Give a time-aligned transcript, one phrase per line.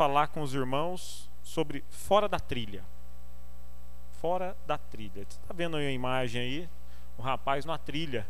[0.00, 2.82] falar com os irmãos sobre fora da trilha.
[4.12, 5.26] Fora da trilha.
[5.28, 6.70] Você está vendo aí a imagem aí?
[7.18, 8.26] O rapaz numa trilha.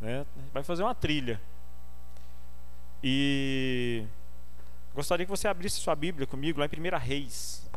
[0.00, 0.24] Né?
[0.52, 1.42] Vai fazer uma trilha.
[3.02, 4.06] E
[4.94, 7.68] gostaria que você abrisse sua Bíblia comigo lá em 1 Reis.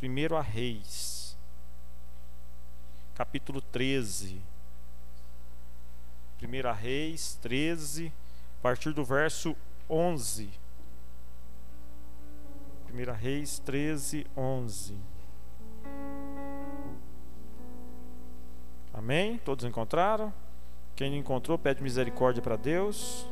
[0.00, 1.36] 1 Reis,
[3.16, 4.40] capítulo 13.
[6.40, 8.12] 1 Reis 13,
[8.60, 9.56] a partir do verso
[9.90, 10.61] 11.
[12.92, 14.94] 1 Reis 13, 11.
[18.92, 19.38] Amém?
[19.38, 20.32] Todos encontraram?
[20.94, 23.26] Quem não encontrou, pede misericórdia para Deus.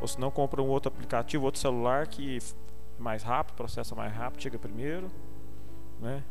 [0.00, 2.40] Ou se não, compra um outro aplicativo, outro celular que é
[2.98, 5.10] mais rápido, processa mais rápido, chega primeiro.
[6.00, 6.24] Né?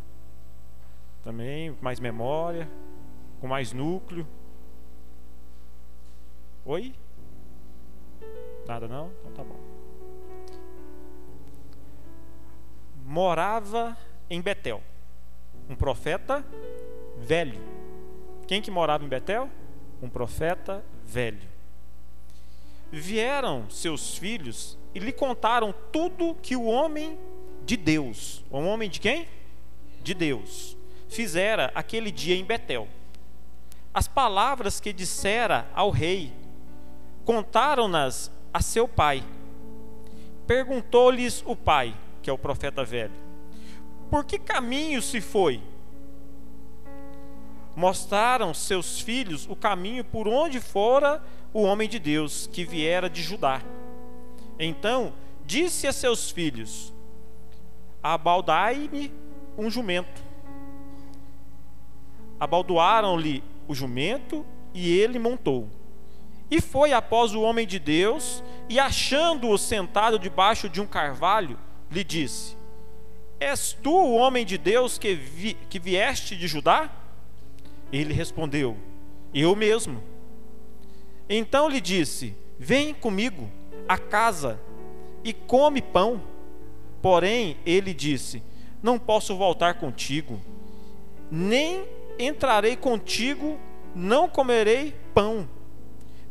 [1.23, 2.67] Também mais memória,
[3.39, 4.27] com mais núcleo.
[6.65, 6.95] Oi?
[8.67, 9.11] Nada não?
[9.21, 9.68] Então tá bom.
[13.09, 13.97] Morava
[14.29, 14.83] em Betel
[15.67, 16.45] um profeta
[17.17, 17.59] velho.
[18.45, 19.49] Quem que morava em Betel?
[19.99, 21.41] Um profeta velho.
[22.91, 27.17] Vieram seus filhos e lhe contaram tudo que o homem
[27.65, 29.27] de Deus, o homem de quem?
[30.03, 32.87] De Deus, fizera aquele dia em Betel.
[33.91, 36.31] As palavras que dissera ao rei
[37.25, 39.23] contaram-nas a seu pai.
[40.45, 41.95] Perguntou-lhes o pai,
[42.30, 43.13] que é o profeta velho:
[44.11, 45.59] Por que caminho se foi?
[47.75, 53.23] Mostraram seus filhos o caminho por onde fora o homem de Deus que viera de
[53.23, 53.63] Judá.
[54.59, 55.11] Então
[55.44, 56.94] disse a seus filhos:
[58.03, 59.11] Abaldai-me
[59.58, 60.21] um jumento.
[62.39, 65.67] Abaldoaram-lhe o jumento e ele montou.
[66.52, 71.59] E foi após o homem de Deus, e achando-o sentado debaixo de um carvalho,
[71.92, 72.55] lhe disse:
[73.39, 76.89] És tu o homem de Deus que, vi, que vieste de Judá?
[77.92, 78.77] Ele respondeu:
[79.33, 80.04] Eu mesmo.
[81.30, 83.50] Então lhe disse: Vem comigo
[83.88, 84.60] à casa
[85.23, 86.22] e come pão.
[87.02, 88.44] Porém, ele disse:
[88.83, 90.39] Não posso voltar contigo,
[91.32, 91.86] nem
[92.20, 93.58] entrarei contigo,
[93.95, 95.48] não comerei pão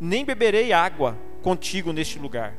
[0.01, 2.55] nem beberei água contigo neste lugar,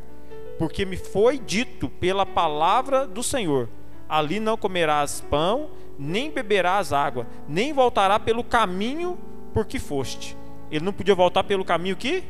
[0.60, 3.70] porque me foi dito pela palavra do Senhor:
[4.10, 9.18] ali não comerás pão, nem beberás água, nem voltará pelo caminho
[9.54, 10.38] por que foste.
[10.70, 12.24] Ele não podia voltar pelo caminho que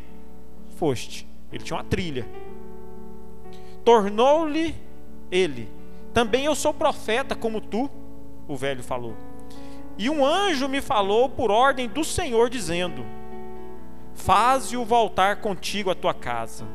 [0.77, 1.27] foste.
[1.51, 2.25] Ele tinha uma trilha.
[3.83, 4.75] Tornou-lhe
[5.31, 5.67] ele:
[6.13, 7.89] Também eu sou profeta como tu,
[8.47, 9.15] o velho falou.
[9.97, 13.03] E um anjo me falou por ordem do Senhor, dizendo:
[14.13, 16.65] Faze-o voltar contigo à tua casa,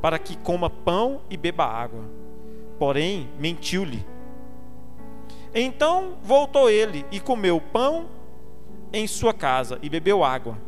[0.00, 2.04] para que coma pão e beba água.
[2.78, 4.06] Porém, mentiu-lhe.
[5.54, 8.08] Então voltou ele e comeu pão
[8.92, 10.58] em sua casa e bebeu água.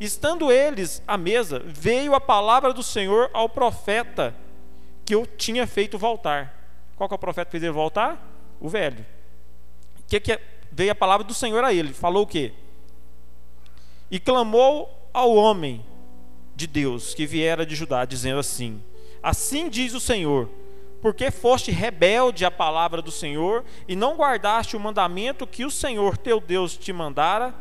[0.00, 4.34] Estando eles à mesa, veio a palavra do Senhor ao profeta
[5.04, 6.58] que eu tinha feito voltar.
[6.96, 8.20] Qual que é o profeta que fez ele voltar?
[8.60, 9.04] O velho.
[10.06, 10.40] Que, que é?
[10.70, 11.92] veio a palavra do Senhor a ele?
[11.92, 12.52] Falou o quê?
[14.10, 15.84] E clamou ao homem
[16.54, 18.82] de Deus que viera de Judá, dizendo assim:
[19.22, 20.48] Assim diz o Senhor,
[21.00, 26.16] porque foste rebelde à palavra do Senhor e não guardaste o mandamento que o Senhor
[26.16, 27.54] teu Deus te mandara,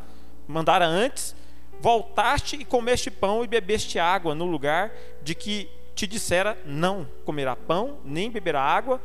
[0.47, 1.35] mandara antes,
[1.79, 4.91] voltaste e comeste pão e bebeste água no lugar
[5.23, 9.01] de que te dissera: Não comerá pão, nem beberá água.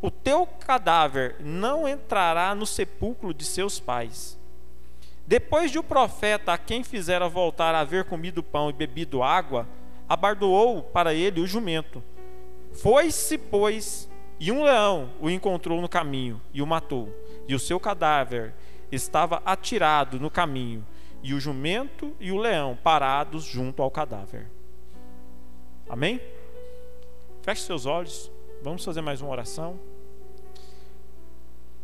[0.00, 4.41] O teu cadáver não entrará no sepulcro de seus pais
[5.32, 9.66] depois de o profeta a quem fizera voltar a haver comido pão e bebido água,
[10.06, 12.04] abardoou para ele o jumento.
[12.70, 17.08] Foi-se, pois, e um leão o encontrou no caminho e o matou.
[17.48, 18.52] E o seu cadáver
[18.90, 20.86] estava atirado no caminho,
[21.22, 24.50] e o jumento e o leão parados junto ao cadáver.
[25.88, 26.20] Amém?
[27.40, 28.30] Feche seus olhos,
[28.62, 29.80] vamos fazer mais uma oração.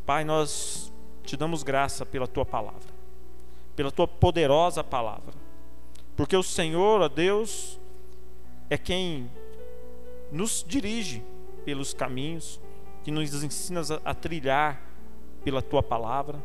[0.04, 0.92] Pai, nós
[1.22, 2.97] te damos graça pela tua palavra
[3.78, 5.32] pela tua poderosa palavra.
[6.16, 7.78] Porque o Senhor, ó Deus,
[8.68, 9.30] é quem
[10.32, 11.22] nos dirige
[11.64, 12.60] pelos caminhos,
[13.04, 14.82] que nos ensina a trilhar
[15.44, 16.42] pela tua palavra.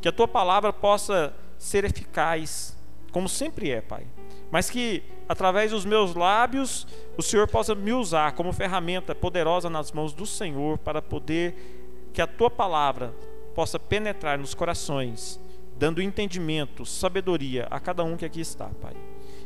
[0.00, 2.76] Que a tua palavra possa ser eficaz,
[3.10, 4.06] como sempre é, Pai.
[4.48, 6.86] Mas que através dos meus lábios
[7.18, 12.22] o Senhor possa me usar como ferramenta poderosa nas mãos do Senhor para poder que
[12.22, 13.12] a tua palavra
[13.52, 15.44] possa penetrar nos corações
[15.78, 18.94] dando entendimento, sabedoria a cada um que aqui está, Pai.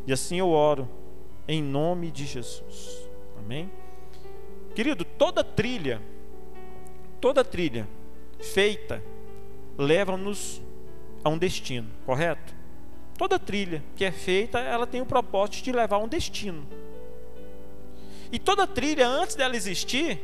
[0.06, 0.88] E assim eu oro,
[1.46, 3.08] em nome de Jesus.
[3.38, 3.70] Amém?
[4.74, 6.00] Querido, toda trilha,
[7.20, 7.88] toda trilha
[8.40, 9.02] feita
[9.76, 10.62] leva-nos
[11.24, 12.54] a um destino, correto?
[13.18, 16.66] Toda trilha que é feita, ela tem o propósito de levar a um destino.
[18.32, 20.20] E toda trilha, antes dela existir,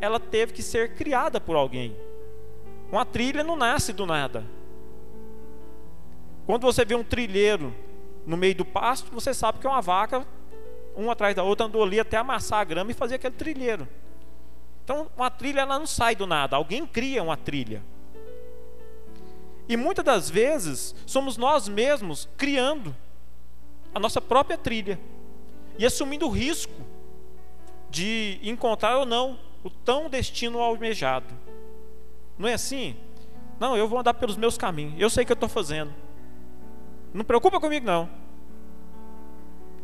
[0.00, 1.94] ela teve que ser criada por alguém.
[2.90, 4.44] Uma trilha não nasce do nada.
[6.46, 7.74] Quando você vê um trilheiro
[8.26, 10.26] no meio do pasto, você sabe que é uma vaca,
[10.96, 13.88] uma atrás da outra, andou ali até amassar a grama e fazer aquele trilheiro.
[14.84, 17.82] Então, uma trilha ela não sai do nada, alguém cria uma trilha.
[19.68, 22.94] E muitas das vezes somos nós mesmos criando
[23.94, 24.98] a nossa própria trilha
[25.78, 26.74] e assumindo o risco
[27.88, 31.32] de encontrar ou não o tão destino almejado.
[32.36, 32.96] Não é assim?
[33.58, 34.94] Não, eu vou andar pelos meus caminhos.
[34.98, 35.92] Eu sei o que eu estou fazendo.
[37.12, 38.08] Não preocupa comigo não.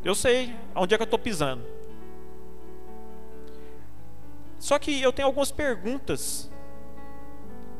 [0.04, 1.64] Eu sei onde é que eu estou pisando.
[4.58, 6.50] Só que eu tenho algumas perguntas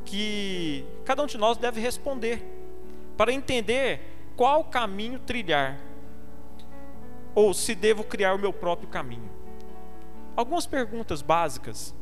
[0.04, 2.42] que cada um de nós deve responder
[3.16, 4.00] para entender
[4.36, 5.78] qual caminho trilhar
[7.34, 9.30] ou se devo criar o meu próprio caminho.
[10.34, 11.94] Algumas perguntas básicas.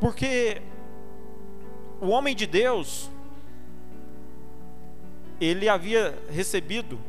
[0.00, 0.62] Porque
[2.00, 3.10] o homem de Deus
[5.40, 7.00] ele havia recebido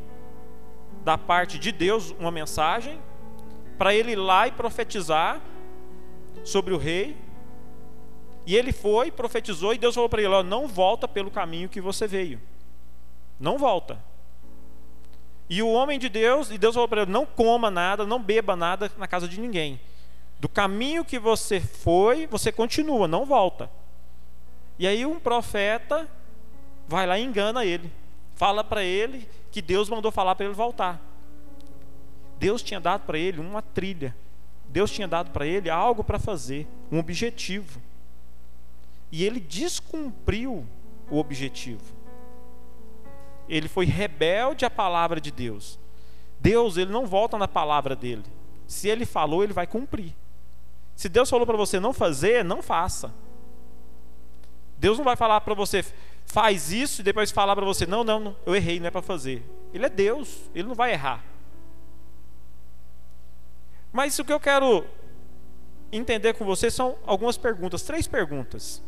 [1.04, 3.00] da parte de Deus uma mensagem
[3.76, 5.40] para ele ir lá e profetizar
[6.44, 7.16] sobre o rei
[8.46, 11.80] e ele foi, profetizou, e Deus falou para ele: ó, não volta pelo caminho que
[11.80, 12.40] você veio.
[13.38, 14.02] Não volta.
[15.48, 18.56] E o homem de Deus, e Deus falou para ele: não coma nada, não beba
[18.56, 19.80] nada na casa de ninguém.
[20.40, 23.70] Do caminho que você foi, você continua, não volta.
[24.78, 26.08] E aí um profeta
[26.88, 27.92] vai lá e engana ele.
[28.34, 31.00] Fala para ele que Deus mandou falar para ele voltar.
[32.38, 34.14] Deus tinha dado para ele uma trilha.
[34.68, 37.80] Deus tinha dado para ele algo para fazer, um objetivo
[39.12, 40.66] e ele descumpriu
[41.10, 41.84] o objetivo.
[43.46, 45.78] Ele foi rebelde à palavra de Deus.
[46.40, 48.24] Deus, ele não volta na palavra dele.
[48.66, 50.14] Se ele falou, ele vai cumprir.
[50.96, 53.12] Se Deus falou para você não fazer, não faça.
[54.78, 55.84] Deus não vai falar para você,
[56.26, 59.02] faz isso e depois falar para você, não, não, não, eu errei, não é para
[59.02, 59.42] fazer.
[59.72, 61.24] Ele é Deus, ele não vai errar.
[63.92, 64.86] Mas o que eu quero
[65.90, 68.82] entender com você são algumas perguntas, três perguntas.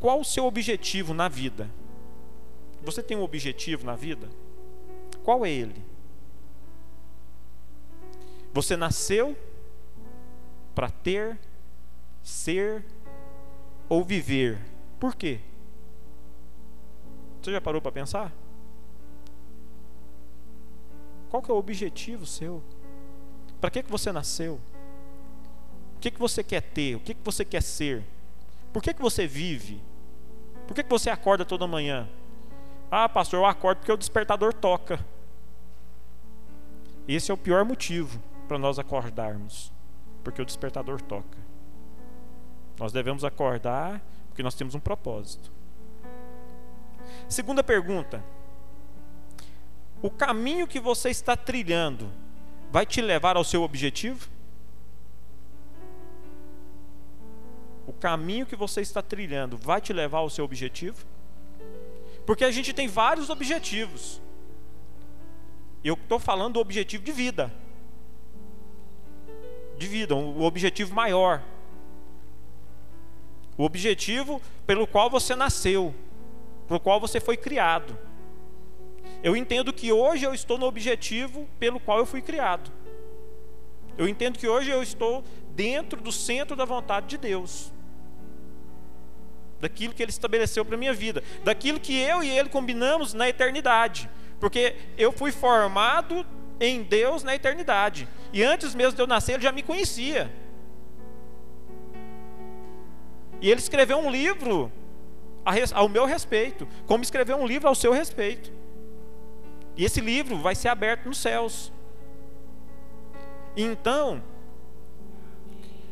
[0.00, 1.70] Qual o seu objetivo na vida?
[2.82, 4.28] Você tem um objetivo na vida?
[5.22, 5.84] Qual é ele?
[8.52, 9.36] Você nasceu
[10.74, 11.38] para ter,
[12.22, 12.84] ser
[13.92, 14.58] ou viver.
[14.98, 15.38] Por quê?
[17.42, 18.32] Você já parou para pensar?
[21.28, 22.62] Qual que é o objetivo seu?
[23.60, 24.58] Para que, que você nasceu?
[25.94, 26.96] O que, que você quer ter?
[26.96, 28.02] O que, que você quer ser?
[28.72, 29.78] Por que, que você vive?
[30.66, 32.08] Por que, que você acorda toda manhã?
[32.90, 35.04] Ah, pastor, eu acordo porque o despertador toca.
[37.06, 39.70] Esse é o pior motivo para nós acordarmos,
[40.24, 41.51] porque o despertador toca.
[42.78, 45.50] Nós devemos acordar porque nós temos um propósito.
[47.28, 48.22] Segunda pergunta:
[50.02, 52.10] O caminho que você está trilhando
[52.70, 54.32] vai te levar ao seu objetivo?
[57.86, 61.04] o caminho que você está trilhando vai te levar ao seu objetivo?
[62.24, 64.20] Porque a gente tem vários objetivos.
[65.82, 67.52] Eu estou falando do objetivo de vida.
[69.76, 71.42] De vida, o objetivo maior.
[73.56, 75.94] O objetivo pelo qual você nasceu,
[76.66, 77.98] pelo qual você foi criado.
[79.22, 82.72] Eu entendo que hoje eu estou no objetivo pelo qual eu fui criado.
[83.96, 85.22] Eu entendo que hoje eu estou
[85.54, 87.72] dentro do centro da vontade de Deus.
[89.60, 93.28] Daquilo que ele estabeleceu para a minha vida, daquilo que eu e ele combinamos na
[93.28, 94.08] eternidade.
[94.40, 96.26] Porque eu fui formado
[96.58, 98.08] em Deus na eternidade.
[98.32, 100.32] E antes mesmo de eu nascer, ele já me conhecia.
[103.42, 104.70] E ele escreveu um livro
[105.74, 108.52] ao meu respeito, como escreveu um livro ao seu respeito.
[109.76, 111.72] E esse livro vai ser aberto nos céus.
[113.56, 114.22] Então,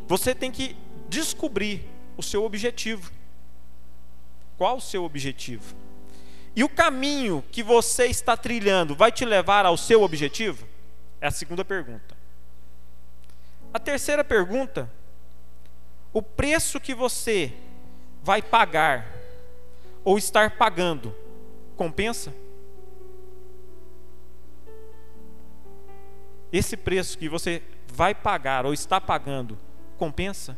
[0.07, 0.77] você tem que
[1.09, 1.85] descobrir
[2.17, 3.11] o seu objetivo.
[4.57, 5.75] Qual o seu objetivo?
[6.55, 10.69] E o caminho que você está trilhando vai te levar ao seu objetivo?
[11.21, 12.17] É a segunda pergunta.
[13.75, 14.91] A terceira pergunta:
[16.13, 17.53] o preço que você
[18.23, 19.07] vai pagar
[20.05, 21.15] ou estar pagando
[21.77, 22.35] compensa?
[26.53, 29.59] esse preço que você vai pagar ou está pagando
[29.97, 30.57] compensa?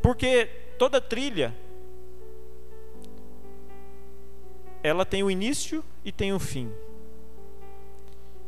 [0.00, 0.46] Porque
[0.78, 1.54] toda trilha
[4.82, 6.72] ela tem o início e tem o fim.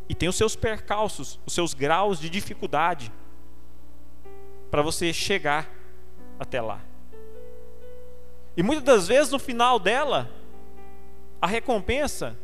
[0.08, 3.10] E tem os seus percalços, os seus graus de dificuldade
[4.74, 5.70] para você chegar
[6.36, 6.80] até lá.
[8.56, 10.28] E muitas das vezes no final dela,
[11.40, 12.36] a recompensa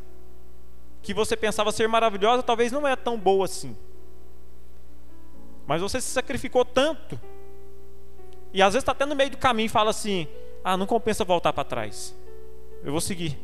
[1.03, 3.77] que você pensava ser maravilhosa talvez não é tão boa assim.
[5.67, 7.21] Mas você se sacrificou tanto.
[8.55, 10.29] E às vezes está até no meio do caminho e fala assim:
[10.63, 12.15] ah, não compensa voltar para trás.
[12.85, 13.37] Eu vou seguir.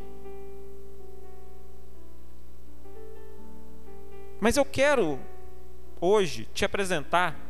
[4.38, 5.19] Mas eu quero
[6.00, 7.45] hoje te apresentar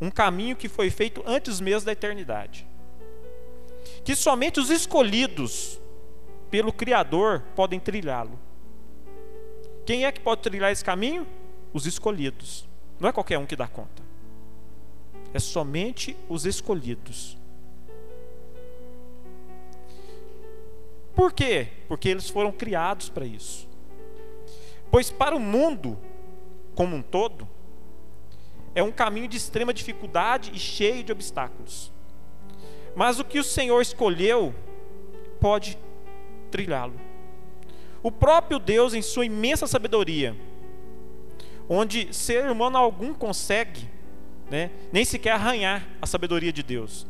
[0.00, 2.66] um caminho que foi feito antes mesmo da eternidade.
[4.04, 5.80] Que somente os escolhidos
[6.50, 8.38] pelo Criador podem trilhá-lo.
[9.84, 11.26] Quem é que pode trilhar esse caminho?
[11.72, 12.68] Os escolhidos.
[13.00, 14.02] Não é qualquer um que dá conta.
[15.32, 17.36] É somente os escolhidos.
[21.14, 21.68] Por quê?
[21.88, 23.68] Porque eles foram criados para isso.
[24.90, 25.98] Pois para o mundo
[26.74, 27.48] como um todo,
[28.78, 31.92] é um caminho de extrema dificuldade e cheio de obstáculos.
[32.94, 34.54] Mas o que o Senhor escolheu
[35.40, 35.76] pode
[36.48, 36.94] trilhá-lo.
[38.02, 40.36] O próprio Deus, em sua imensa sabedoria,
[41.68, 43.88] onde ser humano algum consegue,
[44.48, 47.04] né, nem sequer arranhar a sabedoria de Deus.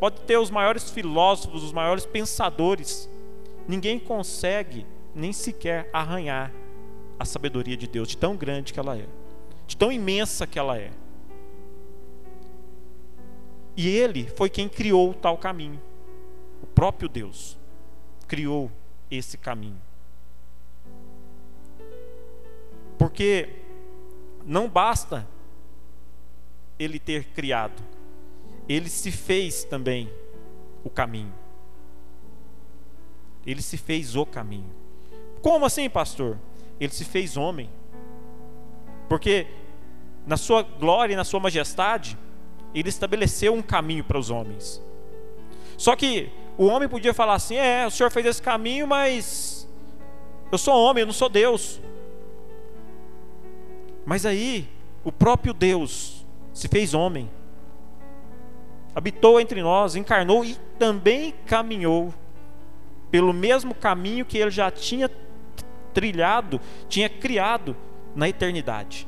[0.00, 3.10] Pode ter os maiores filósofos, os maiores pensadores,
[3.68, 6.50] ninguém consegue nem sequer arranhar
[7.18, 9.04] a sabedoria de Deus, de tão grande que ela é,
[9.66, 10.90] de tão imensa que ela é.
[13.76, 15.80] E ele foi quem criou tal caminho.
[16.62, 17.58] O próprio Deus
[18.26, 18.70] criou
[19.10, 19.80] esse caminho.
[22.98, 23.48] Porque
[24.44, 25.26] não basta
[26.78, 27.82] ele ter criado,
[28.68, 30.10] ele se fez também
[30.84, 31.32] o caminho.
[33.46, 34.70] Ele se fez o caminho.
[35.42, 36.38] Como assim, pastor?
[36.80, 37.68] ele se fez homem.
[39.08, 39.46] Porque
[40.26, 42.16] na sua glória e na sua majestade,
[42.74, 44.82] ele estabeleceu um caminho para os homens.
[45.76, 49.68] Só que o homem podia falar assim: é, o senhor fez esse caminho, mas
[50.52, 51.80] eu sou homem, eu não sou Deus.
[54.04, 54.68] Mas aí,
[55.04, 57.30] o próprio Deus se fez homem,
[58.94, 62.12] habitou entre nós, encarnou e também caminhou
[63.10, 65.10] pelo mesmo caminho que ele já tinha
[65.92, 67.76] trilhado, tinha criado
[68.14, 69.06] na eternidade.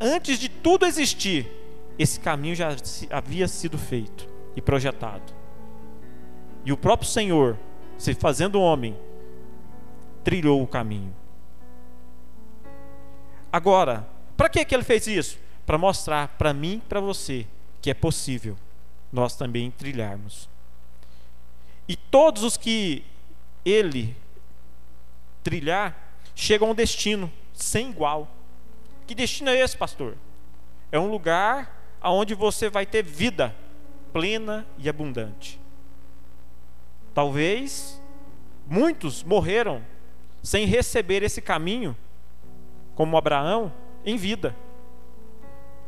[0.00, 1.50] Antes de tudo existir,
[1.98, 2.74] esse caminho já
[3.10, 5.32] havia sido feito e projetado.
[6.64, 7.58] E o próprio Senhor,
[7.98, 8.96] se fazendo homem,
[10.22, 11.14] trilhou o caminho.
[13.52, 15.38] Agora, para que, que ele fez isso?
[15.64, 17.46] Para mostrar para mim e para você
[17.80, 18.56] que é possível
[19.12, 20.48] nós também trilharmos.
[21.86, 23.04] E todos os que
[23.64, 24.16] ele
[25.44, 25.94] trilhar,
[26.34, 28.26] chega a um destino sem igual.
[29.06, 30.16] Que destino é esse, pastor?
[30.90, 33.54] É um lugar onde você vai ter vida
[34.12, 35.60] plena e abundante.
[37.12, 38.00] Talvez
[38.66, 39.84] muitos morreram
[40.42, 41.96] sem receber esse caminho,
[42.94, 43.72] como Abraão,
[44.04, 44.54] em vida.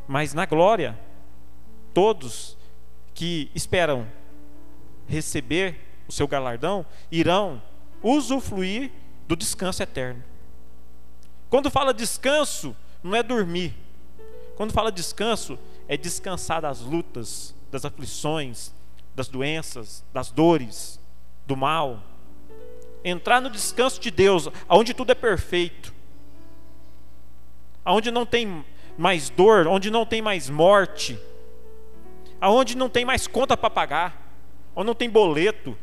[0.08, 0.98] Mas na glória,
[1.92, 2.56] todos
[3.14, 4.06] que esperam
[5.06, 7.62] receber o seu galardão irão
[8.02, 8.90] usufruir
[9.26, 10.22] do descanso eterno.
[11.48, 13.74] Quando fala descanso, não é dormir.
[14.56, 15.58] Quando fala descanso,
[15.88, 18.72] é descansar das lutas, das aflições,
[19.14, 21.00] das doenças, das dores,
[21.46, 22.02] do mal.
[23.04, 25.94] Entrar no descanso de Deus, onde tudo é perfeito.
[27.84, 28.64] Onde não tem
[28.98, 31.18] mais dor, onde não tem mais morte.
[32.40, 34.32] Aonde não tem mais conta para pagar,
[34.74, 35.76] onde não tem boleto.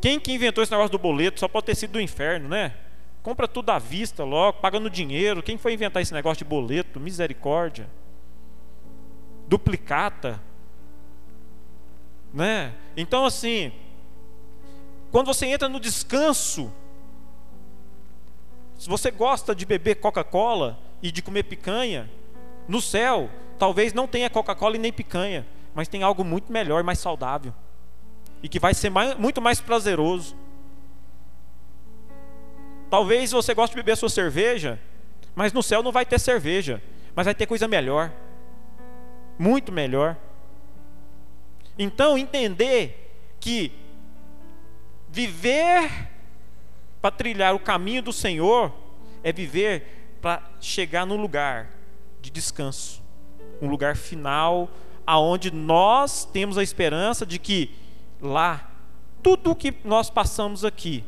[0.00, 2.74] Quem que inventou esse negócio do boleto só pode ter sido do inferno, né?
[3.22, 5.42] Compra tudo à vista logo, paga no dinheiro.
[5.42, 7.00] Quem foi inventar esse negócio de boleto?
[7.00, 7.88] Misericórdia.
[9.46, 10.40] Duplicata.
[12.32, 12.74] Né?
[12.96, 13.72] Então assim,
[15.10, 16.72] quando você entra no descanso,
[18.78, 22.10] se você gosta de beber Coca-Cola e de comer picanha,
[22.68, 26.98] no céu, talvez não tenha Coca-Cola e nem picanha, mas tem algo muito melhor, mais
[26.98, 27.54] saudável
[28.42, 30.36] e que vai ser mais, muito mais prazeroso.
[32.88, 34.80] Talvez você goste de beber a sua cerveja,
[35.34, 36.82] mas no céu não vai ter cerveja,
[37.14, 38.12] mas vai ter coisa melhor.
[39.38, 40.16] Muito melhor.
[41.78, 43.72] Então, entender que
[45.08, 45.90] viver
[47.00, 48.72] para trilhar o caminho do Senhor
[49.22, 51.70] é viver para chegar no lugar
[52.20, 53.02] de descanso,
[53.60, 54.68] um lugar final
[55.06, 57.70] aonde nós temos a esperança de que
[58.20, 58.68] lá
[59.22, 61.04] tudo o que nós passamos aqui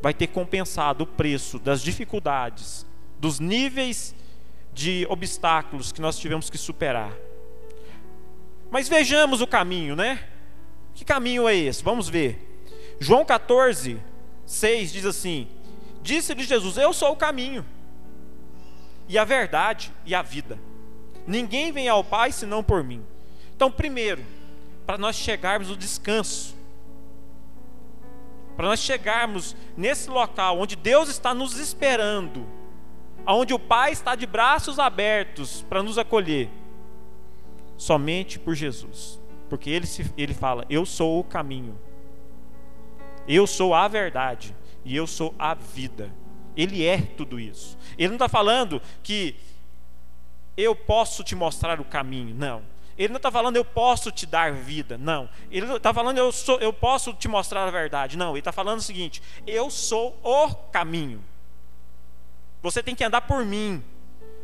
[0.00, 2.86] vai ter compensado o preço das dificuldades,
[3.18, 4.14] dos níveis
[4.72, 7.12] de obstáculos que nós tivemos que superar.
[8.72, 10.24] Mas vejamos o caminho, né?
[10.94, 11.84] Que caminho é esse?
[11.84, 12.64] Vamos ver.
[12.98, 14.00] João 14,
[14.46, 15.46] 6 diz assim:
[16.02, 17.66] Disse-lhe Jesus: Eu sou o caminho,
[19.06, 20.58] e a verdade e a vida.
[21.26, 23.04] Ninguém vem ao Pai senão por mim.
[23.54, 24.24] Então, primeiro,
[24.86, 26.56] para nós chegarmos no descanso,
[28.56, 32.46] para nós chegarmos nesse local onde Deus está nos esperando,
[33.26, 36.48] onde o Pai está de braços abertos para nos acolher,
[37.82, 41.76] somente por Jesus, porque ele, se, ele fala: Eu sou o caminho,
[43.26, 46.14] eu sou a verdade e eu sou a vida.
[46.56, 47.76] Ele é tudo isso.
[47.98, 49.34] Ele não está falando que
[50.56, 52.62] eu posso te mostrar o caminho, não.
[52.96, 55.28] Ele não está falando eu posso te dar vida, não.
[55.50, 58.30] Ele não está falando eu, sou, eu posso te mostrar a verdade, não.
[58.30, 61.24] Ele está falando o seguinte: eu sou o caminho.
[62.62, 63.82] Você tem que andar por mim.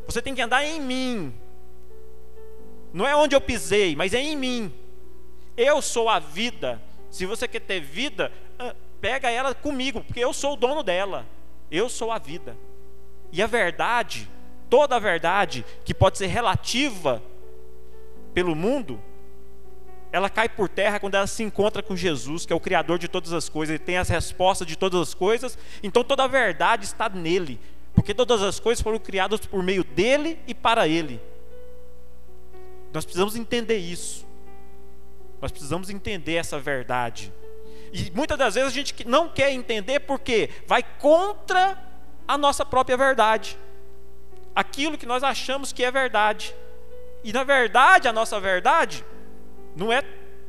[0.07, 1.48] Você tem que andar em mim.
[2.93, 4.73] Não é onde eu pisei, mas é em mim.
[5.57, 6.81] Eu sou a vida.
[7.11, 11.27] Se você quer ter vida, ah, pega ela comigo, porque eu sou o dono dela.
[11.71, 12.57] Eu sou a vida.
[13.33, 14.29] E a verdade,
[14.71, 17.23] toda a verdade que pode ser relativa
[18.33, 19.03] pelo mundo,
[20.11, 23.09] ela cai por terra quando ela se encontra com Jesus, que é o Criador de
[23.09, 26.85] todas as coisas, ele tem as respostas de todas as coisas, então toda a verdade
[26.85, 27.61] está nele,
[27.95, 31.21] porque todas as coisas foram criadas por meio dele e para ele.
[32.93, 34.27] Nós precisamos entender isso,
[35.41, 37.33] nós precisamos entender essa verdade,
[37.93, 41.83] e muitas das vezes a gente não quer entender porque vai contra
[42.27, 43.59] a nossa própria verdade,
[44.55, 46.55] aquilo que nós achamos que é verdade.
[47.25, 49.05] E na verdade, a nossa verdade
[49.75, 50.03] não é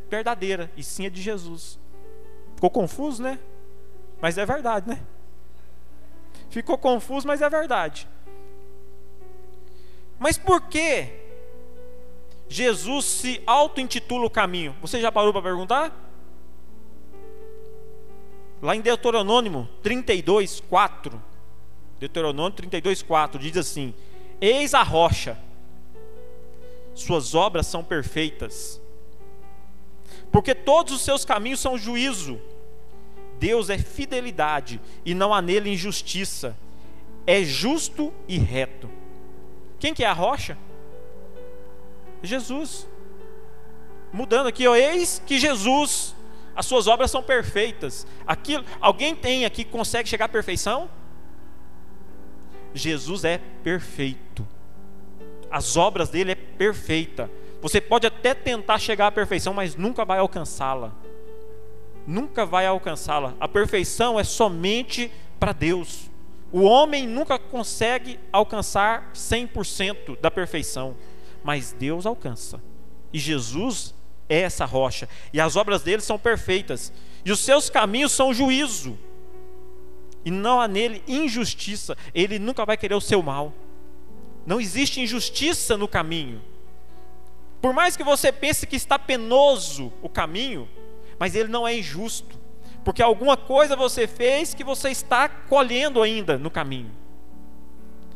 [0.10, 1.80] verdadeira, e sim é de Jesus.
[2.56, 3.40] Ficou confuso, né?
[4.22, 5.00] Mas é verdade, né?
[6.50, 8.08] Ficou confuso, mas é verdade.
[10.18, 11.10] Mas por que
[12.50, 14.76] Jesus se auto-intitula o caminho?
[14.82, 16.06] Você já parou para perguntar?
[18.62, 21.22] Lá em Deuteronômio 32, 4.
[22.00, 23.94] Deuteronômio 32, 4 diz assim:
[24.42, 25.38] Eis a rocha
[27.00, 28.82] suas obras são perfeitas.
[30.32, 32.40] Porque todos os seus caminhos são juízo.
[33.40, 36.56] Deus é fidelidade e não há nele injustiça.
[37.26, 38.90] É justo e reto.
[39.80, 40.58] Quem que é a rocha?
[42.24, 42.88] Jesus.
[44.12, 46.16] Mudando aqui, ó, eis que Jesus,
[46.56, 48.08] as suas obras são perfeitas.
[48.26, 50.90] Aquilo, alguém tem aqui que consegue chegar à perfeição?
[52.74, 54.46] Jesus é perfeito
[55.50, 57.30] as obras dele é perfeita.
[57.62, 60.94] Você pode até tentar chegar à perfeição, mas nunca vai alcançá-la.
[62.08, 63.34] Nunca vai alcançá-la.
[63.40, 66.10] A perfeição é somente para Deus.
[66.52, 70.96] O homem nunca consegue alcançar 100% da perfeição,
[71.44, 72.62] mas Deus alcança.
[73.12, 73.94] E Jesus
[74.28, 76.94] é essa rocha, e as obras dele são perfeitas,
[77.26, 78.98] e os seus caminhos são juízo.
[80.24, 83.54] E não há nele injustiça, ele nunca vai querer o seu mal.
[84.46, 86.42] Não existe injustiça no caminho.
[87.62, 90.70] Por mais que você pense que está penoso o caminho,
[91.18, 92.40] mas ele não é injusto,
[92.86, 96.92] porque alguma coisa você fez que você está colhendo ainda no caminho.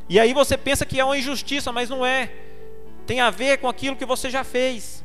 [0.07, 2.31] E aí você pensa que é uma injustiça, mas não é.
[3.05, 5.03] Tem a ver com aquilo que você já fez.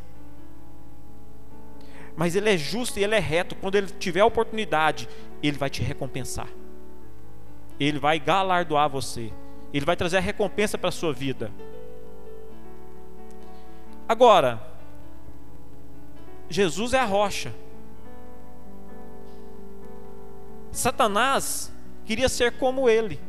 [2.16, 3.54] Mas ele é justo e ele é reto.
[3.54, 5.08] Quando ele tiver a oportunidade,
[5.42, 6.48] ele vai te recompensar.
[7.78, 9.32] Ele vai galardoar você.
[9.72, 11.52] Ele vai trazer a recompensa para a sua vida.
[14.08, 14.61] Agora,
[16.48, 17.54] Jesus é a rocha.
[20.72, 21.72] Satanás
[22.04, 23.20] queria ser como ele.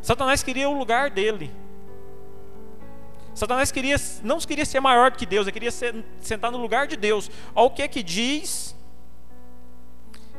[0.00, 1.50] Satanás queria o lugar dele.
[3.38, 6.96] Satanás queria, não queria ser maior que Deus, ele queria ser, sentar no lugar de
[6.96, 7.30] Deus.
[7.54, 8.74] Olha o que é que diz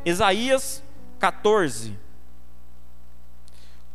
[0.03, 0.83] Isaías
[1.17, 1.97] 14.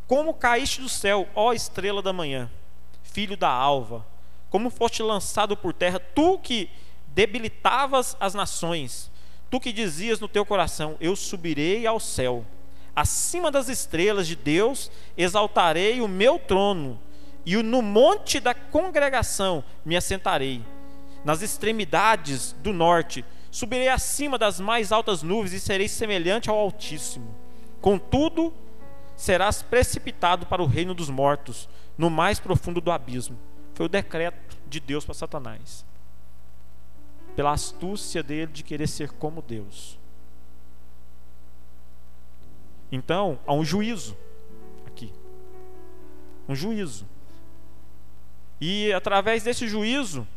[0.07, 2.49] Como caíste do céu, ó estrela da manhã,
[3.03, 4.03] filho da alva,
[4.49, 6.67] como foste lançado por terra, tu que
[7.09, 9.11] debilitavas as nações,
[9.51, 12.43] tu que dizias no teu coração: Eu subirei ao céu,
[12.95, 16.99] acima das estrelas de Deus exaltarei o meu trono,
[17.45, 20.63] e no monte da congregação me assentarei.
[21.23, 27.33] Nas extremidades do norte subirei acima das mais altas nuvens e serei semelhante ao Altíssimo.
[27.81, 28.53] Contudo,
[29.15, 33.37] serás precipitado para o reino dos mortos, no mais profundo do abismo.
[33.73, 35.85] Foi o decreto de Deus para Satanás.
[37.35, 39.99] Pela astúcia dele de querer ser como Deus.
[42.91, 44.17] Então, há um juízo
[44.85, 45.11] aqui.
[46.47, 47.05] Um juízo.
[48.59, 50.27] E através desse juízo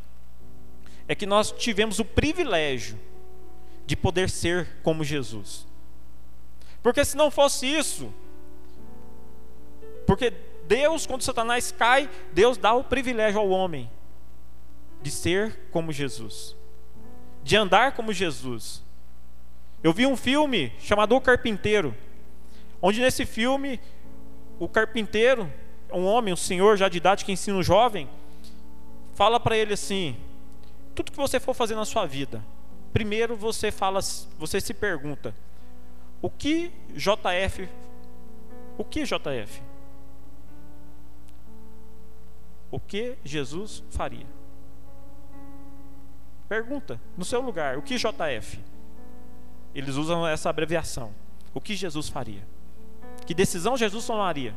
[1.07, 2.98] é que nós tivemos o privilégio
[3.87, 5.66] de poder ser como Jesus.
[6.83, 8.12] Porque se não fosse isso,
[10.07, 10.33] porque
[10.66, 13.90] Deus, quando Satanás cai, Deus dá o privilégio ao homem
[15.00, 16.57] de ser como Jesus,
[17.42, 18.83] de andar como Jesus.
[19.83, 21.94] Eu vi um filme chamado O Carpinteiro,
[22.83, 23.81] onde nesse filme
[24.59, 25.52] o carpinteiro,
[25.92, 28.09] um homem, um senhor já de idade que ensina um jovem,
[29.14, 30.16] fala para ele assim:
[30.94, 32.44] tudo que você for fazer na sua vida,
[32.92, 34.01] primeiro você fala,
[34.38, 35.35] você se pergunta:
[36.20, 37.68] o que JF
[38.79, 39.61] o que JF?
[42.70, 44.27] O que Jesus faria?
[46.48, 48.61] Pergunta no seu lugar, o que JF?
[49.74, 51.12] Eles usam essa abreviação.
[51.53, 52.46] O que Jesus faria?
[53.27, 54.55] Que decisão Jesus tomaria?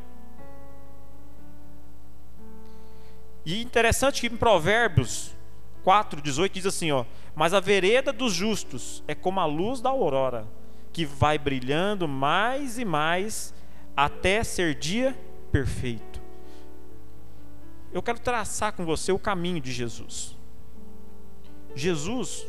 [3.45, 5.36] E interessante que em Provérbios
[5.84, 9.89] 4, 18 diz assim: ó, Mas a vereda dos justos é como a luz da
[9.89, 10.47] aurora,
[10.93, 13.54] que vai brilhando mais e mais
[13.95, 15.17] até ser dia
[15.51, 16.21] perfeito.
[17.91, 20.38] Eu quero traçar com você o caminho de Jesus.
[21.75, 22.47] Jesus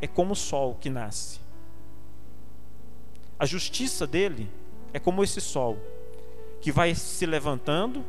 [0.00, 1.38] é como o sol que nasce.
[3.38, 4.50] A justiça dele
[4.92, 5.78] é como esse sol
[6.60, 8.04] que vai se levantando.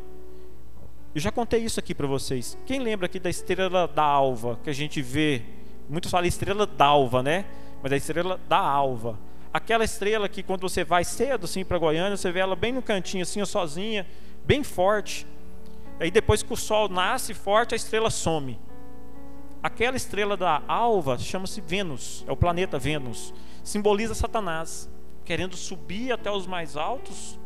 [1.14, 2.58] Eu já contei isso aqui para vocês.
[2.66, 5.42] Quem lembra aqui da estrela da alva que a gente vê?
[5.90, 7.46] Muitos falam estrela d'alva, né?
[7.84, 9.20] Mas a estrela da alva.
[9.54, 12.82] Aquela estrela que quando você vai cedo assim para Goiânia, você vê ela bem no
[12.82, 14.08] cantinho assim, sozinha,
[14.46, 15.28] bem forte.
[16.00, 18.58] Aí depois que o sol nasce forte, a estrela some.
[19.62, 23.34] Aquela estrela da alva chama-se Vênus, é o planeta Vênus.
[23.62, 24.90] Simboliza Satanás,
[25.26, 27.38] querendo subir até os mais altos.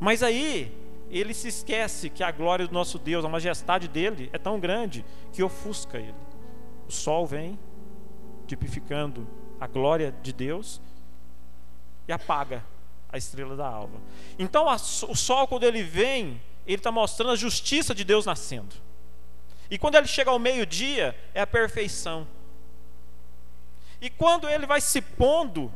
[0.00, 0.76] Mas aí
[1.10, 5.04] ele se esquece que a glória do nosso Deus, a majestade dele é tão grande
[5.32, 6.14] que ofusca ele.
[6.88, 7.58] O sol vem,
[8.46, 9.26] tipificando
[9.60, 10.80] a glória de Deus,
[12.06, 12.64] e apaga
[13.08, 14.00] a estrela da alva.
[14.38, 18.74] Então a, o sol, quando ele vem, ele está mostrando a justiça de Deus nascendo.
[19.70, 22.26] E quando ele chega ao meio-dia, é a perfeição.
[24.00, 25.72] E quando ele vai se pondo,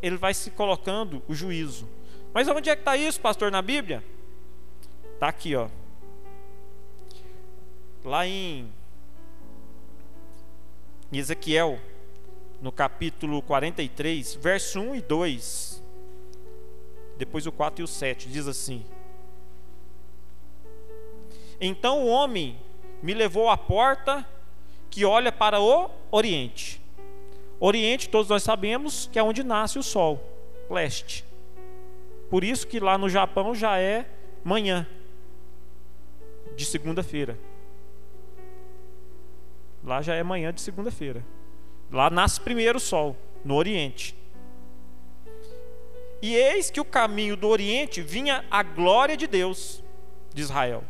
[0.00, 1.88] ele vai se colocando o juízo.
[2.34, 4.02] Mas onde é que está isso, pastor, na Bíblia?
[5.14, 5.68] Está aqui, ó.
[8.04, 8.68] Lá em
[11.12, 11.78] Ezequiel,
[12.60, 15.84] no capítulo 43, verso 1 e 2
[17.16, 18.84] depois o 4 e o 7, diz assim:
[21.60, 22.58] Então o homem
[23.00, 24.28] me levou à porta
[24.90, 26.82] que olha para o Oriente.
[27.60, 30.20] Oriente, todos nós sabemos que é onde nasce o sol,
[30.68, 31.24] leste.
[32.34, 34.06] Por isso que lá no Japão já é
[34.42, 34.88] manhã
[36.56, 37.38] de segunda-feira.
[39.84, 41.24] Lá já é manhã de segunda-feira.
[41.92, 44.16] Lá nasce primeiro o sol, no Oriente.
[46.20, 49.80] E eis que o caminho do Oriente vinha a glória de Deus
[50.34, 50.82] de Israel.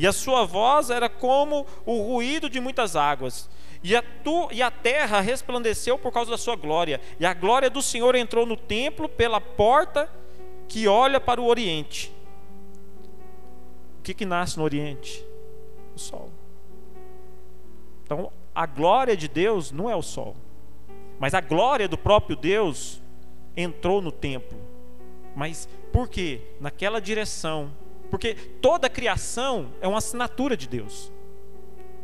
[0.00, 3.48] E a sua voz era como o ruído de muitas águas.
[3.84, 7.00] E a, tu, e a terra resplandeceu por causa da sua glória.
[7.20, 10.10] E a glória do Senhor entrou no templo pela porta
[10.70, 12.14] que olha para o Oriente.
[13.98, 15.26] O que, que nasce no Oriente?
[15.96, 16.30] O sol.
[18.04, 20.36] Então, a glória de Deus não é o sol,
[21.18, 23.02] mas a glória do próprio Deus
[23.56, 24.56] entrou no templo.
[25.34, 26.40] Mas por quê?
[26.60, 27.72] Naquela direção.
[28.08, 31.10] Porque toda a criação é uma assinatura de Deus.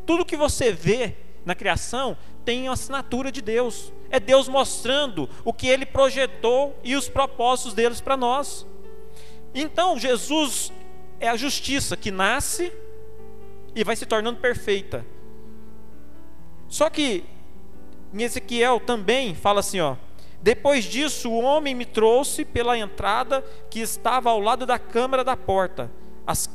[0.05, 3.92] Tudo que você vê na criação tem uma assinatura de Deus.
[4.11, 8.66] É Deus mostrando o que ele projetou e os propósitos deles para nós.
[9.55, 10.73] Então, Jesus
[11.19, 12.73] é a justiça que nasce
[13.75, 15.05] e vai se tornando perfeita.
[16.69, 17.25] Só que
[18.12, 19.97] em Ezequiel também fala assim, ó:
[20.42, 25.37] depois disso, o homem me trouxe pela entrada que estava ao lado da câmara da
[25.37, 25.90] porta,
[26.27, 26.49] as,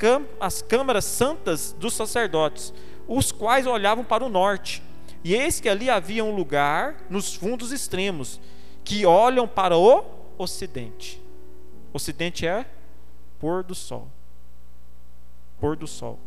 [0.62, 2.74] câmaras santas dos sacerdotes,
[3.08, 4.82] os quais olhavam para o norte.
[5.24, 8.40] E eis que ali havia um lugar nos fundos extremos,
[8.84, 10.04] que olham para o
[10.38, 11.22] ocidente.
[11.94, 12.66] Ocidente é
[13.40, 14.08] pôr do sol.
[15.60, 16.18] Pôr do sol.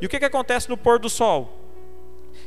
[0.00, 1.58] E o que, que acontece no pôr do sol?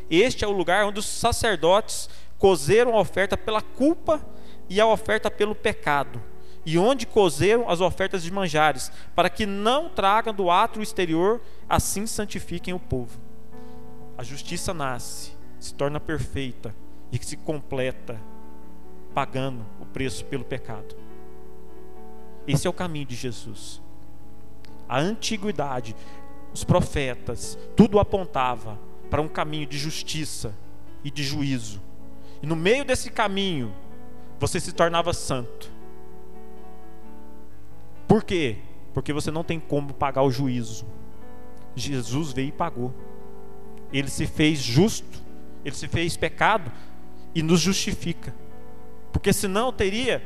[0.10, 4.26] Este é o lugar onde os sacerdotes cozeram a oferta pela culpa
[4.70, 6.22] e a oferta pelo pecado.
[6.67, 11.39] e onde cozeram as ofertas de manjares, para que não tragam do átrio exterior,
[11.70, 13.17] assim santifiquem o povo.
[14.17, 16.76] A justiça nasce, se torna perfeita
[17.12, 18.20] e se completa
[19.13, 20.96] pagando o preço pelo pecado.
[22.48, 23.82] Esse é o caminho de Jesus.
[24.88, 25.96] A antiguidade,
[26.54, 30.54] os profetas, tudo apontava para um caminho de justiça
[31.04, 31.82] e de juízo.
[32.41, 33.74] E no meio desse caminho,
[34.39, 35.72] você se tornava santo.
[38.08, 38.58] Por quê?
[38.93, 40.86] Porque você não tem como pagar o juízo.
[41.76, 42.93] Jesus veio e pagou.
[43.91, 45.22] Ele se fez justo,
[45.67, 46.71] ele se fez pecado
[47.36, 48.34] e nos justifica.
[49.12, 50.25] Porque senão teria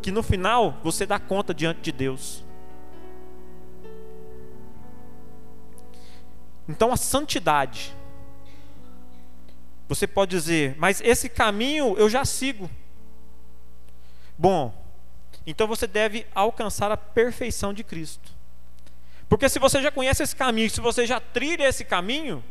[0.00, 2.42] que no final você dar conta diante de Deus.
[6.66, 7.94] Então a santidade.
[9.88, 12.70] Você pode dizer, mas esse caminho eu já sigo.
[14.38, 14.72] Bom,
[15.46, 18.32] então você deve alcançar a perfeição de Cristo.
[19.28, 22.42] Porque se você já conhece esse caminho, se você já trilha esse caminho,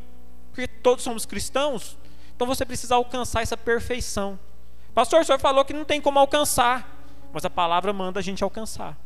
[0.51, 1.97] porque todos somos cristãos,
[2.41, 4.39] então você precisa alcançar essa perfeição.
[4.95, 6.89] Pastor, o senhor falou que não tem como alcançar,
[7.31, 8.97] mas a palavra manda a gente alcançar.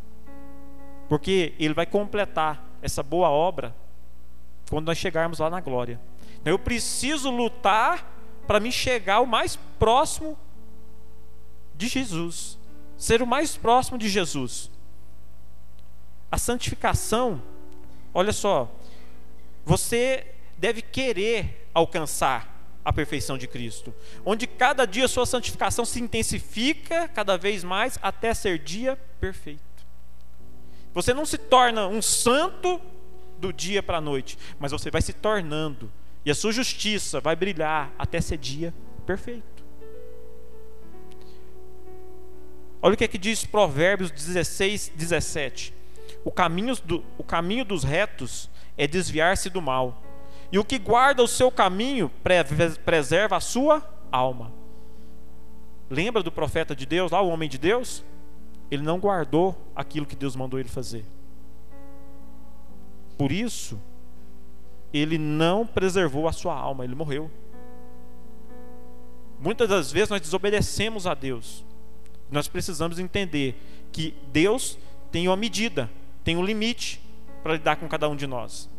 [1.10, 3.76] Porque ele vai completar essa boa obra
[4.70, 6.00] quando nós chegarmos lá na glória.
[6.40, 8.10] Então, eu preciso lutar
[8.48, 10.38] para me chegar o mais próximo
[11.76, 12.58] de Jesus,
[12.96, 14.72] ser o mais próximo de Jesus.
[16.32, 17.42] A santificação,
[18.14, 18.72] olha só,
[19.66, 20.26] você
[20.58, 22.55] deve querer alcançar
[22.86, 23.92] a perfeição de Cristo,
[24.24, 29.64] onde cada dia sua santificação se intensifica cada vez mais até ser dia perfeito.
[30.94, 32.80] Você não se torna um santo
[33.40, 35.92] do dia para a noite, mas você vai se tornando,
[36.24, 38.74] e a sua justiça vai brilhar até ser dia
[39.06, 39.66] perfeito.
[42.82, 45.74] Olha o que, é que diz Provérbios 16, 17.
[46.24, 50.04] O caminho, do, o caminho dos retos é desviar-se do mal,
[50.52, 52.12] e o que guarda o seu caminho
[52.84, 54.52] preserva a sua alma.
[55.90, 58.04] Lembra do profeta de Deus, lá o homem de Deus?
[58.72, 61.06] Ele não guardou aquilo que Deus mandou ele fazer.
[63.18, 63.80] Por isso,
[64.94, 67.30] ele não preservou a sua alma, ele morreu.
[69.40, 71.64] Muitas das vezes nós desobedecemos a Deus.
[72.32, 74.78] Nós precisamos entender que Deus
[75.12, 75.90] tem uma medida,
[76.24, 77.02] tem um limite
[77.44, 78.70] para lidar com cada um de nós.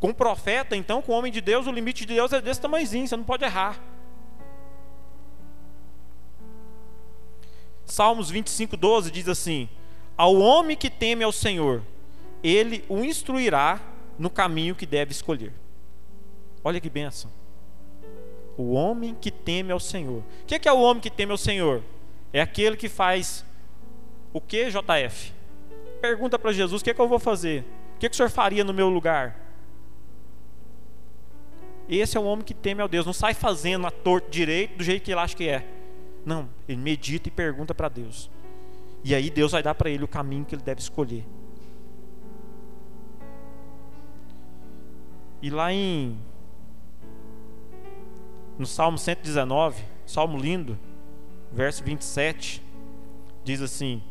[0.00, 2.60] Com o profeta, então, com o homem de Deus, o limite de Deus é desse
[2.60, 3.78] tamanhozinho, você não pode errar.
[7.84, 9.68] Salmos 25, 12 diz assim:
[10.16, 11.82] Ao homem que teme ao Senhor,
[12.42, 13.80] ele o instruirá
[14.18, 15.52] no caminho que deve escolher.
[16.64, 17.30] Olha que benção.
[18.56, 20.22] O homem que teme ao Senhor.
[20.42, 21.82] O que é o homem que teme ao Senhor?
[22.32, 23.44] É aquele que faz
[24.32, 25.32] o que, JF?
[26.00, 27.64] Pergunta para Jesus: o que, é que eu vou fazer?
[27.96, 29.39] O que, é que o senhor faria no meu lugar?
[31.90, 33.04] Esse é o homem que teme ao Deus.
[33.04, 35.66] Não sai fazendo a torto direito do jeito que ele acha que é.
[36.24, 38.30] Não, ele medita e pergunta para Deus.
[39.02, 41.26] E aí Deus vai dar para ele o caminho que ele deve escolher.
[45.42, 46.16] E lá em
[48.56, 50.78] no Salmo 119, Salmo lindo,
[51.50, 52.62] verso 27,
[53.42, 54.02] diz assim: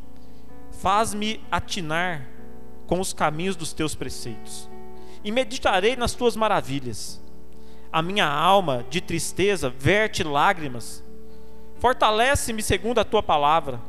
[0.71, 2.27] Faz-me atinar
[2.87, 4.67] com os caminhos dos teus preceitos,
[5.23, 7.18] e meditarei nas tuas maravilhas
[7.91, 11.03] a minha alma de tristeza verte lágrimas.
[11.79, 13.79] Fortalece-me segundo a tua palavra.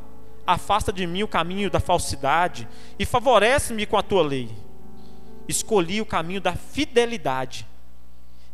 [0.45, 4.49] Afasta de mim o caminho da falsidade e favorece-me com a tua lei.
[5.47, 7.67] Escolhi o caminho da fidelidade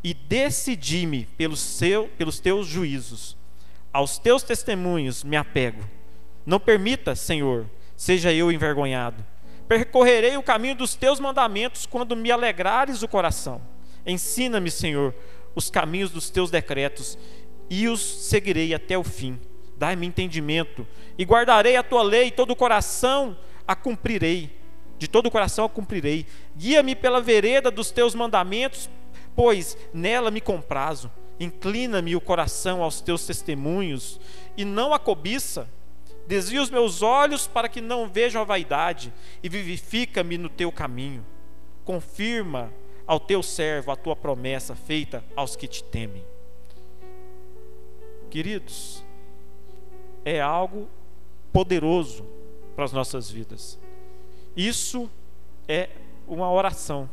[0.04, 3.38] e decidi-me pelos, seu, pelos teus juízos.
[3.92, 5.82] Aos teus testemunhos me apego.
[6.46, 9.24] Não permita, Senhor, seja eu envergonhado.
[9.68, 13.62] Percorrerei o caminho dos teus mandamentos quando me alegrares o coração.
[14.06, 15.14] Ensina-me, Senhor,
[15.58, 17.18] os caminhos dos teus decretos
[17.68, 19.40] e os seguirei até o fim.
[19.76, 20.86] Dai-me entendimento
[21.18, 23.36] e guardarei a tua lei, todo o coração
[23.68, 24.56] a cumprirei.
[25.00, 26.28] De todo o coração a cumprirei.
[26.56, 28.88] Guia-me pela vereda dos teus mandamentos,
[29.36, 31.12] pois nela me comprazo.
[31.40, 34.22] Inclina-me o coração aos teus testemunhos
[34.56, 35.68] e não a cobiça.
[36.28, 41.26] Desvia os meus olhos para que não vejam a vaidade e vivifica-me no teu caminho.
[41.84, 42.72] Confirma
[43.08, 46.24] ao teu servo a tua promessa feita aos que te temem.
[48.30, 49.04] Queridos,
[50.26, 50.90] é algo
[51.54, 52.26] poderoso
[52.76, 53.80] para as nossas vidas.
[54.56, 55.10] Isso
[55.68, 55.90] é
[56.28, 57.10] uma oração,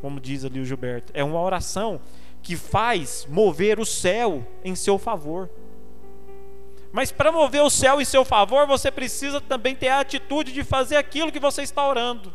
[0.00, 2.00] como diz ali o Gilberto, é uma oração
[2.42, 5.50] que faz mover o céu em seu favor.
[6.92, 10.62] Mas para mover o céu em seu favor, você precisa também ter a atitude de
[10.62, 12.32] fazer aquilo que você está orando.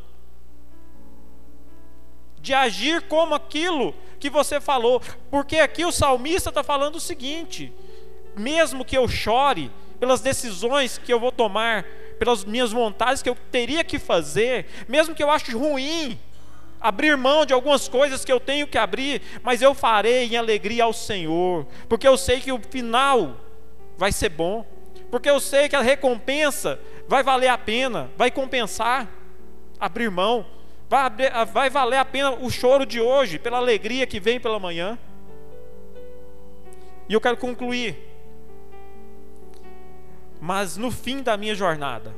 [2.50, 5.00] De agir como aquilo que você falou.
[5.30, 7.72] Porque aqui o salmista está falando o seguinte:
[8.36, 11.84] mesmo que eu chore pelas decisões que eu vou tomar,
[12.18, 16.18] pelas minhas vontades que eu teria que fazer, mesmo que eu ache ruim
[16.82, 20.86] abrir mão de algumas coisas que eu tenho que abrir, mas eu farei em alegria
[20.86, 23.38] ao Senhor, porque eu sei que o final
[23.96, 24.66] vai ser bom,
[25.12, 29.08] porque eu sei que a recompensa vai valer a pena, vai compensar
[29.80, 30.46] abrir mão,
[30.90, 34.98] vai, valer a pena o choro de hoje, pela alegria que vem pela manhã.
[37.08, 37.96] E eu quero concluir.
[40.42, 42.14] Mas no fim da minha jornada,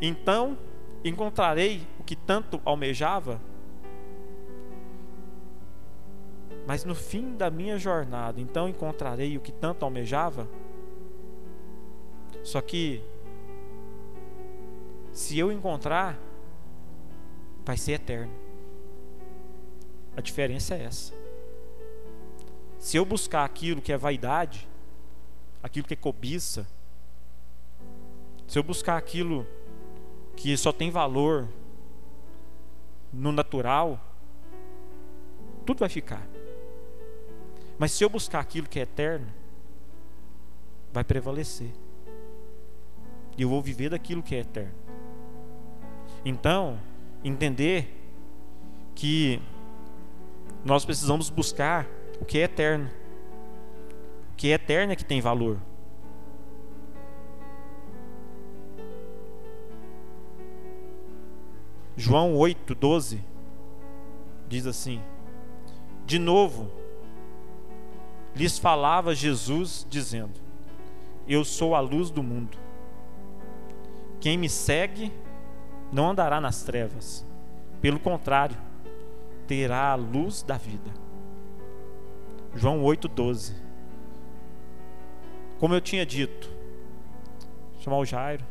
[0.00, 0.56] então
[1.04, 3.40] encontrarei o que tanto almejava?
[6.66, 10.48] Mas no fim da minha jornada, então encontrarei o que tanto almejava?
[12.44, 13.02] Só que,
[15.12, 16.18] se eu encontrar,
[17.64, 18.32] vai ser eterno.
[20.16, 21.14] A diferença é essa.
[22.78, 24.66] Se eu buscar aquilo que é vaidade,
[25.62, 26.66] aquilo que é cobiça,
[28.48, 29.46] se eu buscar aquilo
[30.36, 31.48] que só tem valor
[33.12, 34.00] no natural,
[35.66, 36.26] tudo vai ficar.
[37.78, 39.26] Mas se eu buscar aquilo que é eterno,
[40.92, 41.70] vai prevalecer.
[43.36, 44.74] E eu vou viver daquilo que é eterno.
[46.24, 46.78] Então,
[47.22, 47.96] entender
[48.94, 49.40] que
[50.64, 51.86] nós precisamos buscar
[52.20, 52.90] o que é eterno.
[54.32, 55.58] O que é eterno é que tem valor.
[61.96, 63.22] João 8, 12
[64.48, 65.00] diz assim:
[66.06, 66.70] De novo,
[68.34, 70.40] lhes falava Jesus, dizendo:
[71.28, 72.56] Eu sou a luz do mundo.
[74.18, 75.12] Quem me segue
[75.92, 77.26] não andará nas trevas,
[77.80, 78.56] pelo contrário,
[79.46, 80.90] terá a luz da vida.
[82.54, 83.54] João 8,12.
[85.58, 86.50] Como eu tinha dito,
[87.80, 88.44] chamar o Jairo,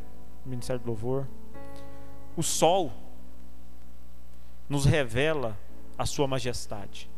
[0.45, 1.27] Ministério do Louvor.
[2.35, 2.91] O sol
[4.67, 5.57] nos revela
[5.97, 7.09] a sua majestade.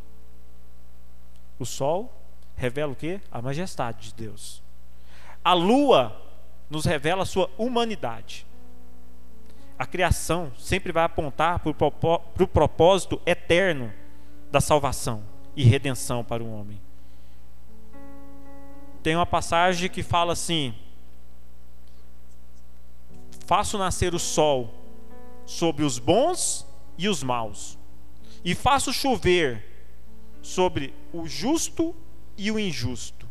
[1.59, 2.11] O sol
[2.55, 3.21] revela o que?
[3.31, 4.63] A majestade de Deus.
[5.43, 6.15] A lua
[6.69, 8.45] nos revela a sua humanidade.
[9.81, 11.71] A criação sempre vai apontar para
[12.43, 13.91] o propósito eterno
[14.51, 15.23] da salvação
[15.55, 16.79] e redenção para o homem.
[19.01, 20.75] Tem uma passagem que fala assim:
[23.47, 24.71] Faço nascer o sol
[25.47, 26.63] sobre os bons
[26.95, 27.75] e os maus,
[28.45, 29.65] e faço chover
[30.43, 31.95] sobre o justo
[32.37, 33.27] e o injusto.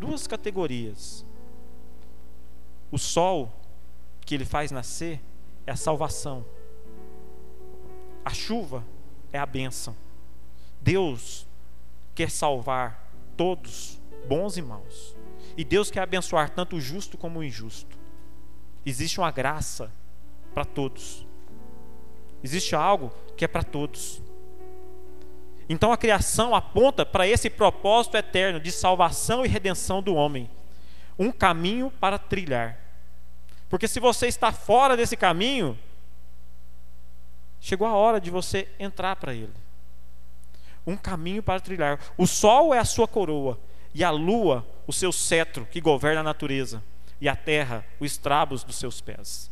[0.00, 1.26] Duas categorias.
[2.90, 3.57] O sol
[4.28, 5.22] que ele faz nascer
[5.66, 6.44] é a salvação.
[8.22, 8.84] A chuva
[9.32, 9.96] é a bênção.
[10.82, 11.46] Deus
[12.14, 15.16] quer salvar todos, bons e maus.
[15.56, 17.98] E Deus quer abençoar tanto o justo como o injusto.
[18.84, 19.90] Existe uma graça
[20.52, 21.26] para todos.
[22.44, 24.20] Existe algo que é para todos.
[25.70, 30.50] Então a criação aponta para esse propósito eterno de salvação e redenção do homem.
[31.18, 32.87] Um caminho para trilhar.
[33.68, 35.78] Porque se você está fora desse caminho,
[37.60, 39.52] chegou a hora de você entrar para ele.
[40.86, 42.00] Um caminho para trilhar.
[42.16, 43.58] O sol é a sua coroa,
[43.94, 46.82] e a lua, o seu cetro que governa a natureza,
[47.20, 49.50] e a terra, os estrabos dos seus pés.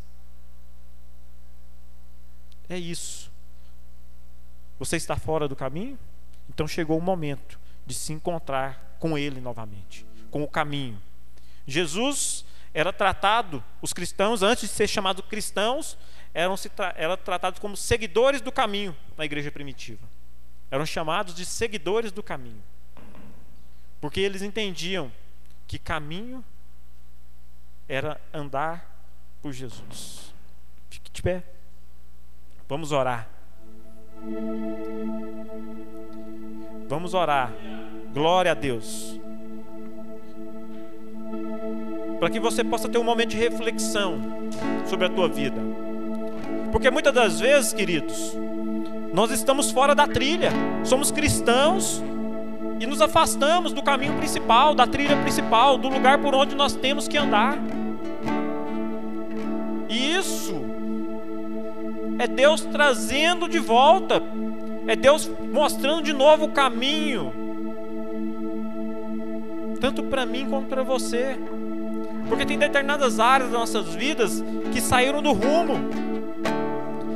[2.69, 3.31] É isso.
[4.79, 5.99] Você está fora do caminho?
[6.49, 11.01] Então chegou o momento de se encontrar com Ele novamente, com o caminho.
[11.67, 15.97] Jesus era tratado, os cristãos, antes de ser chamados cristãos,
[16.35, 16.55] eram,
[16.97, 20.07] eram tratados como seguidores do caminho na igreja primitiva.
[20.71, 22.63] Eram chamados de seguidores do caminho.
[24.01, 25.11] Porque eles entendiam
[25.67, 26.45] que caminho
[27.89, 28.87] era andar
[29.41, 30.35] por Jesus.
[30.91, 31.43] Fique de pé.
[32.69, 33.29] Vamos orar.
[36.89, 37.53] Vamos orar.
[38.13, 39.19] Glória a Deus.
[42.19, 44.21] Para que você possa ter um momento de reflexão
[44.87, 45.61] sobre a tua vida.
[46.73, 48.37] Porque muitas das vezes, queridos,
[49.13, 50.51] nós estamos fora da trilha.
[50.85, 52.03] Somos cristãos
[52.79, 57.09] e nos afastamos do caminho principal, da trilha principal, do lugar por onde nós temos
[57.09, 57.59] que andar.
[59.89, 60.55] E isso
[62.19, 64.23] é Deus trazendo de volta,
[64.87, 67.33] é Deus mostrando de novo o caminho.
[69.81, 71.37] tanto para mim como para você.
[72.29, 75.75] Porque tem determinadas áreas das nossas vidas que saíram do rumo,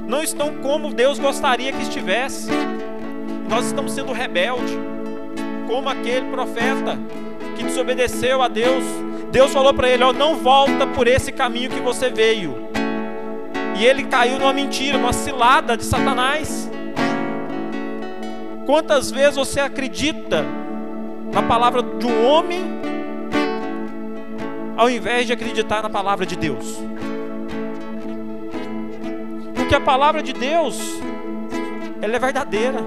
[0.06, 2.50] não estão como Deus gostaria que estivesse.
[3.48, 4.78] Nós estamos sendo rebelde,
[5.68, 6.98] como aquele profeta
[7.56, 8.84] que desobedeceu a Deus.
[9.30, 12.68] Deus falou para ele: ó, não volta por esse caminho que você veio.
[13.78, 16.70] E ele caiu numa mentira, numa cilada de Satanás.
[18.66, 20.44] Quantas vezes você acredita
[21.32, 22.62] na palavra de um homem
[24.80, 26.82] ao invés de acreditar na palavra de Deus?
[29.54, 30.80] Porque a palavra de Deus
[32.00, 32.78] ela é verdadeira.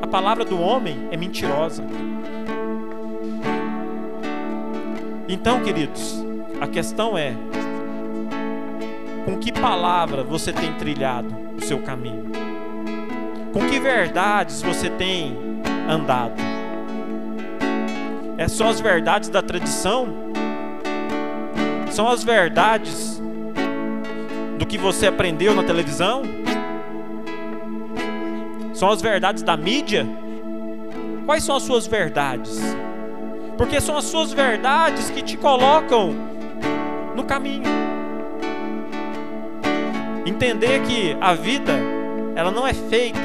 [0.00, 1.84] A palavra do homem é mentirosa.
[5.28, 6.24] Então, queridos,
[6.58, 7.34] a questão é:
[9.26, 12.32] com que palavra você tem trilhado o seu caminho?
[13.52, 15.36] Com que verdades você tem
[15.86, 16.40] andado?
[18.38, 20.32] É só as verdades da tradição?
[21.94, 23.22] São as verdades
[24.58, 26.22] do que você aprendeu na televisão?
[28.74, 30.04] São as verdades da mídia?
[31.24, 32.60] Quais são as suas verdades?
[33.56, 36.16] Porque são as suas verdades que te colocam
[37.14, 37.62] no caminho.
[40.26, 41.74] Entender que a vida,
[42.34, 43.20] ela não é feita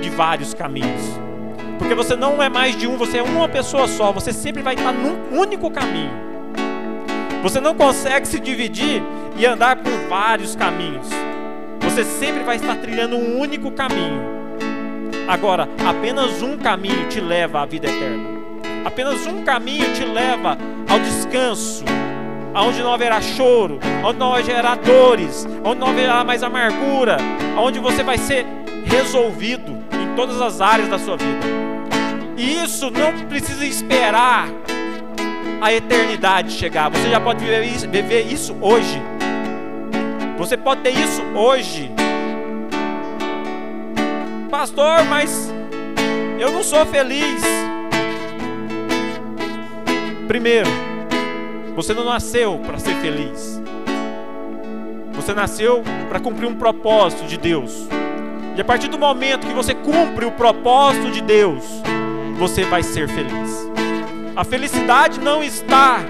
[0.00, 1.02] de vários caminhos.
[1.80, 4.74] Porque você não é mais de um, você é uma pessoa só, você sempre vai
[4.74, 6.23] estar num único caminho.
[7.44, 9.02] Você não consegue se dividir
[9.36, 11.06] e andar por vários caminhos.
[11.82, 14.22] Você sempre vai estar trilhando um único caminho.
[15.28, 18.24] Agora, apenas um caminho te leva à vida eterna.
[18.82, 20.56] Apenas um caminho te leva
[20.88, 21.84] ao descanso,
[22.54, 27.18] aonde não haverá choro, onde não haverá dores, onde não haverá mais amargura,
[27.58, 28.46] onde você vai ser
[28.86, 31.46] resolvido em todas as áreas da sua vida.
[32.38, 34.48] E isso não precisa esperar
[35.64, 36.90] a eternidade chegar.
[36.90, 37.86] Você já pode viver isso,
[38.30, 39.00] isso hoje.
[40.36, 41.90] Você pode ter isso hoje.
[44.50, 45.50] Pastor, mas
[46.38, 47.42] eu não sou feliz.
[50.28, 50.68] Primeiro,
[51.74, 53.58] você não nasceu para ser feliz.
[55.14, 57.88] Você nasceu para cumprir um propósito de Deus.
[58.54, 61.64] E a partir do momento que você cumpre o propósito de Deus,
[62.38, 63.74] você vai ser feliz.
[64.36, 66.00] A felicidade não está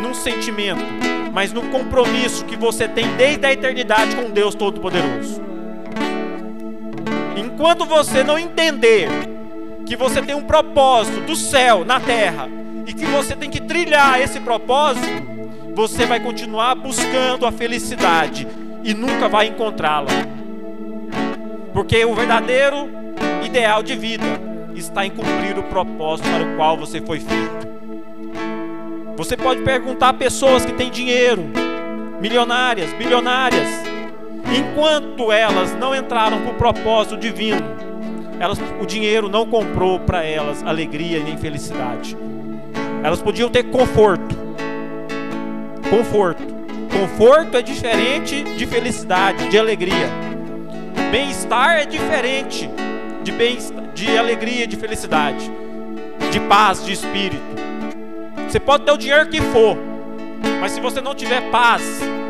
[0.00, 0.82] num sentimento,
[1.30, 5.42] mas no compromisso que você tem desde a eternidade com Deus Todo-Poderoso.
[7.36, 9.08] Enquanto você não entender
[9.84, 12.48] que você tem um propósito do céu na terra
[12.86, 15.06] e que você tem que trilhar esse propósito,
[15.74, 18.48] você vai continuar buscando a felicidade
[18.82, 20.08] e nunca vai encontrá-la.
[21.74, 22.88] Porque o verdadeiro
[23.44, 27.66] ideal de vida está em cumprir o propósito para o qual você foi feito.
[29.16, 31.44] Você pode perguntar a pessoas que têm dinheiro,
[32.20, 33.68] milionárias, bilionárias,
[34.54, 37.62] enquanto elas não entraram para o propósito divino,
[38.38, 42.16] elas, o dinheiro não comprou para elas alegria nem felicidade.
[43.02, 44.36] Elas podiam ter conforto.
[45.88, 46.44] Conforto.
[46.92, 50.10] Conforto é diferente de felicidade, de alegria.
[51.10, 52.68] Bem-estar é diferente
[53.22, 53.58] de, bem,
[53.96, 55.50] de alegria, de felicidade,
[56.30, 57.42] de paz, de espírito.
[58.46, 59.78] Você pode ter o dinheiro que for,
[60.60, 61.82] mas se você não tiver paz,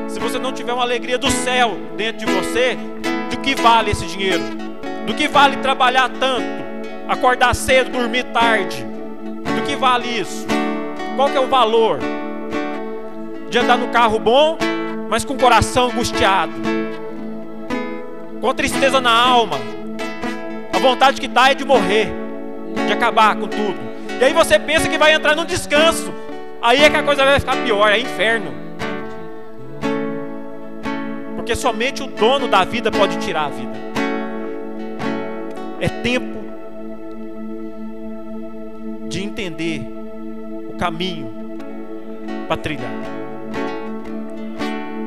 [0.07, 2.79] se você não tiver uma alegria do céu dentro de você,
[3.31, 4.45] do que vale esse dinheiro?
[5.09, 6.47] Do que vale trabalhar tanto,
[7.09, 8.87] acordar cedo, dormir tarde?
[9.45, 10.47] Do que vale isso?
[11.17, 11.99] Qual que é o valor
[13.51, 14.57] de andar no carro bom,
[15.11, 16.53] mas com o coração angustiado?
[18.41, 19.76] com tristeza na alma.
[20.77, 22.13] A vontade que dá é de morrer,
[22.87, 23.79] de acabar com tudo.
[24.21, 26.13] E aí você pensa que vai entrar no descanso.
[26.61, 28.53] Aí é que a coisa vai ficar pior, é inferno.
[31.35, 33.73] Porque somente o dono da vida pode tirar a vida.
[35.81, 36.45] É tempo
[39.09, 39.81] de entender
[40.69, 41.33] o caminho
[42.47, 42.93] para trilhar.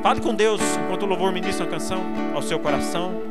[0.01, 2.01] Fale com Deus enquanto o louvor ministra a canção
[2.33, 3.28] ao seu coração.